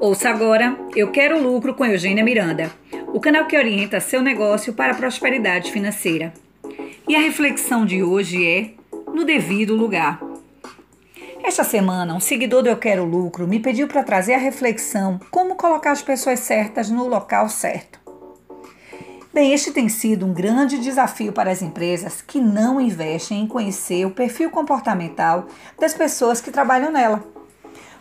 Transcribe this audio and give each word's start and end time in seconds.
Ouça 0.00 0.28
agora 0.28 0.76
Eu 0.94 1.10
Quero 1.10 1.40
Lucro 1.40 1.74
com 1.74 1.84
Eugênia 1.84 2.24
Miranda, 2.24 2.70
o 3.12 3.20
canal 3.20 3.46
que 3.46 3.56
orienta 3.56 4.00
seu 4.00 4.20
negócio 4.20 4.72
para 4.72 4.92
a 4.92 4.96
prosperidade 4.96 5.70
financeira. 5.70 6.32
E 7.08 7.14
a 7.14 7.20
reflexão 7.20 7.86
de 7.86 8.02
hoje 8.02 8.46
é 8.46 8.70
no 9.12 9.24
devido 9.24 9.74
lugar. 9.74 10.20
Esta 11.42 11.62
semana, 11.62 12.14
um 12.14 12.20
seguidor 12.20 12.62
do 12.62 12.68
Eu 12.68 12.76
Quero 12.76 13.04
Lucro 13.04 13.46
me 13.46 13.60
pediu 13.60 13.86
para 13.86 14.02
trazer 14.02 14.34
a 14.34 14.38
reflexão 14.38 15.20
como 15.30 15.54
colocar 15.54 15.92
as 15.92 16.02
pessoas 16.02 16.40
certas 16.40 16.90
no 16.90 17.06
local 17.06 17.48
certo. 17.48 18.00
Bem, 19.32 19.52
este 19.52 19.72
tem 19.72 19.88
sido 19.88 20.26
um 20.26 20.32
grande 20.32 20.78
desafio 20.78 21.32
para 21.32 21.50
as 21.50 21.60
empresas 21.60 22.22
que 22.22 22.40
não 22.40 22.80
investem 22.80 23.42
em 23.42 23.46
conhecer 23.46 24.04
o 24.04 24.10
perfil 24.10 24.50
comportamental 24.50 25.46
das 25.78 25.92
pessoas 25.92 26.40
que 26.40 26.52
trabalham 26.52 26.92
nela. 26.92 27.33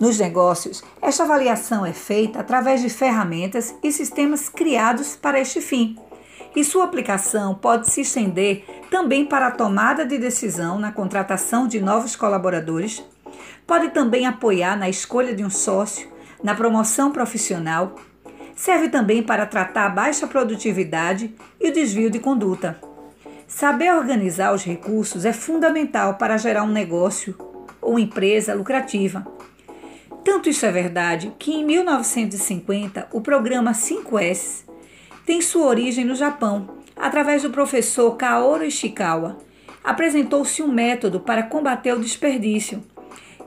Nos 0.00 0.18
negócios, 0.18 0.82
esta 1.00 1.22
avaliação 1.22 1.86
é 1.86 1.92
feita 1.92 2.40
através 2.40 2.82
de 2.82 2.88
ferramentas 2.88 3.74
e 3.80 3.92
sistemas 3.92 4.48
criados 4.48 5.14
para 5.14 5.38
este 5.38 5.60
fim. 5.60 5.96
E 6.54 6.64
sua 6.64 6.84
aplicação 6.84 7.54
pode 7.54 7.88
se 7.88 8.00
estender 8.00 8.64
também 8.90 9.24
para 9.24 9.46
a 9.46 9.52
tomada 9.52 10.04
de 10.04 10.18
decisão 10.18 10.80
na 10.80 10.90
contratação 10.90 11.68
de 11.68 11.80
novos 11.80 12.16
colaboradores, 12.16 13.04
pode 13.66 13.90
também 13.90 14.26
apoiar 14.26 14.76
na 14.76 14.88
escolha 14.88 15.32
de 15.32 15.44
um 15.44 15.50
sócio, 15.50 16.08
na 16.42 16.56
promoção 16.56 17.12
profissional, 17.12 17.94
serve 18.54 18.88
também 18.88 19.22
para 19.22 19.46
tratar 19.46 19.86
a 19.86 19.90
baixa 19.90 20.26
produtividade 20.26 21.34
e 21.60 21.68
o 21.68 21.72
desvio 21.72 22.10
de 22.10 22.18
conduta. 22.18 22.80
Saber 23.46 23.94
organizar 23.94 24.52
os 24.52 24.64
recursos 24.64 25.24
é 25.24 25.32
fundamental 25.32 26.14
para 26.14 26.36
gerar 26.36 26.64
um 26.64 26.72
negócio 26.72 27.36
ou 27.80 27.98
empresa 27.98 28.54
lucrativa 28.54 29.24
tanto 30.24 30.48
isso 30.48 30.64
é 30.64 30.72
verdade 30.72 31.32
que 31.38 31.52
em 31.52 31.64
1950 31.64 33.08
o 33.12 33.20
programa 33.20 33.72
5S 33.72 34.64
tem 35.26 35.40
sua 35.40 35.66
origem 35.66 36.04
no 36.04 36.14
Japão, 36.14 36.78
através 36.96 37.42
do 37.42 37.50
professor 37.50 38.16
Kaoru 38.16 38.64
Ishikawa. 38.64 39.38
Apresentou-se 39.82 40.62
um 40.62 40.72
método 40.72 41.20
para 41.20 41.42
combater 41.42 41.92
o 41.92 42.00
desperdício 42.00 42.82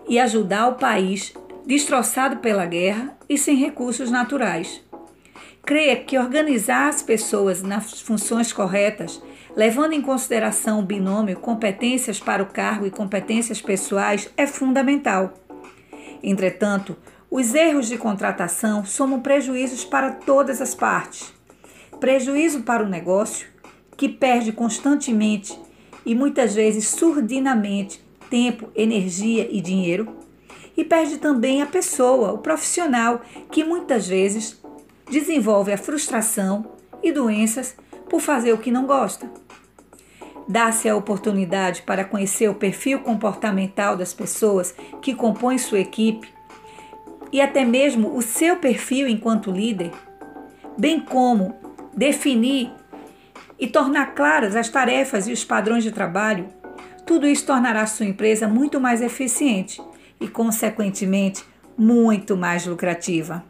e 0.08 0.20
ajudar 0.20 0.67
o 0.67 0.75
país 0.75 1.33
destroçado 1.66 2.38
pela 2.38 2.66
guerra 2.66 3.17
e 3.28 3.38
sem 3.38 3.55
recursos 3.58 4.11
naturais. 4.11 4.81
Creia 5.66 5.95
que 5.98 6.17
organizar 6.17 6.88
as 6.88 7.02
pessoas 7.02 7.61
nas 7.61 8.00
funções 8.00 8.53
corretas, 8.53 9.22
levando 9.55 9.94
em 9.94 10.02
consideração 10.02 10.80
o 10.80 10.83
binômio 10.83 11.39
competências 11.39 12.20
para 12.20 12.44
o 12.44 12.45
cargo 12.45 12.86
e 12.86 12.92
competências 12.92 13.59
pessoais, 13.59 14.30
é 14.38 14.45
fundamental. 14.45 15.33
Entretanto, 16.28 16.97
os 17.31 17.56
erros 17.56 17.88
de 17.88 17.97
contratação 17.97 18.83
somam 18.83 19.22
prejuízos 19.22 19.86
para 19.86 20.11
todas 20.11 20.61
as 20.61 20.75
partes. 20.75 21.33
Prejuízo 22.02 22.64
para 22.64 22.83
o 22.83 22.89
negócio, 22.89 23.47
que 23.95 24.09
perde 24.09 24.52
constantemente 24.52 25.58
e 26.05 26.14
muitas 26.14 26.53
vezes 26.53 26.89
surdinamente 26.89 28.05
tempo, 28.30 28.70
energia 28.75 29.48
e 29.50 29.61
dinheiro, 29.61 30.17
e 30.75 30.83
perde 30.83 31.17
também 31.17 31.61
a 31.61 31.66
pessoa, 31.66 32.33
o 32.33 32.39
profissional, 32.39 33.22
que 33.50 33.64
muitas 33.64 34.05
vezes 34.05 34.61
desenvolve 35.09 35.72
a 35.72 35.78
frustração 35.78 36.73
e 37.02 37.09
doenças 37.09 37.73
por 38.09 38.20
fazer 38.20 38.52
o 38.52 38.58
que 38.58 38.70
não 38.70 38.86
gosta. 38.86 39.31
Dá-se 40.48 40.88
a 40.88 40.95
oportunidade 40.95 41.81
para 41.81 42.06
conhecer 42.06 42.50
o 42.50 42.56
perfil 42.56 43.00
comportamental 43.00 43.98
das 43.98 44.14
pessoas 44.14 44.73
que 45.02 45.14
compõem 45.14 45.58
sua 45.58 45.80
equipe 45.80 46.30
e 47.31 47.42
até 47.42 47.66
mesmo 47.66 48.16
o 48.16 48.22
seu 48.22 48.56
perfil 48.56 49.09
enquanto 49.09 49.52
líder, 49.52 49.92
bem 50.78 51.02
como 51.02 51.54
definir 51.94 52.72
e 53.59 53.67
tornar 53.67 54.16
claras 54.16 54.56
as 54.56 54.70
tarefas 54.70 55.28
e 55.28 55.34
os 55.34 55.44
padrões 55.44 55.83
de 55.83 55.92
trabalho, 55.92 56.48
tudo 57.05 57.27
isso 57.27 57.45
tornará 57.45 57.86
sua 57.86 58.05
empresa 58.05 58.48
muito 58.48 58.80
mais 58.80 59.02
eficiente 59.02 59.82
e, 60.21 60.27
consequentemente, 60.27 61.44
muito 61.77 62.38
mais 62.38 62.66
lucrativa. 62.66 63.44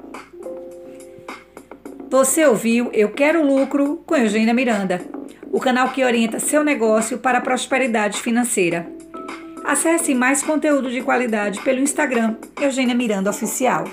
Você 2.09 2.45
ouviu 2.45 2.89
Eu 2.93 3.11
Quero 3.11 3.45
Lucro 3.45 4.01
com 4.05 4.15
Eugênia 4.15 4.53
Miranda 4.53 5.16
o 5.51 5.59
canal 5.59 5.89
que 5.89 6.03
orienta 6.03 6.39
seu 6.39 6.63
negócio 6.63 7.17
para 7.17 7.39
a 7.39 7.41
prosperidade 7.41 8.21
financeira. 8.21 8.87
Acesse 9.63 10.15
mais 10.15 10.41
conteúdo 10.41 10.89
de 10.89 11.01
qualidade 11.01 11.59
pelo 11.61 11.79
Instagram 11.79 12.35
Eugênia 12.61 12.95
Miranda 12.95 13.29
Oficial. 13.29 13.83